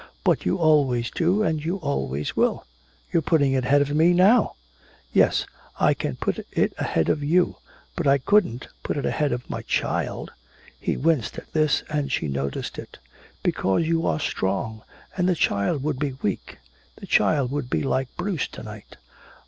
But 0.23 0.47
you 0.47 0.57
always 0.57 1.11
do 1.11 1.43
and 1.43 1.63
you 1.63 1.77
always 1.77 2.35
will! 2.35 2.65
You're 3.11 3.21
putting 3.21 3.53
it 3.53 3.65
ahead 3.65 3.83
of 3.83 3.91
me 3.93 4.13
now!" 4.13 4.55
"Yes, 5.13 5.45
I 5.79 5.93
can 5.93 6.15
put 6.15 6.43
it 6.53 6.73
ahead 6.79 7.07
of 7.07 7.23
you! 7.23 7.57
But 7.95 8.07
I 8.07 8.17
couldn't 8.17 8.67
put 8.81 8.97
it 8.97 9.05
ahead 9.05 9.31
of 9.31 9.47
my 9.47 9.61
child!" 9.61 10.31
He 10.79 10.97
winced 10.97 11.37
at 11.37 11.53
this 11.53 11.83
and 11.87 12.11
she 12.11 12.27
noticed 12.27 12.79
it. 12.79 12.97
"Because 13.43 13.85
you 13.85 14.07
are 14.07 14.19
strong, 14.19 14.81
and 15.15 15.29
the 15.29 15.35
child 15.35 15.83
would 15.83 15.99
be 15.99 16.17
weak! 16.23 16.57
The 16.95 17.05
child 17.05 17.51
would 17.51 17.69
be 17.69 17.83
like 17.83 18.07
Bruce 18.17 18.47
to 18.47 18.63
night!" 18.63 18.97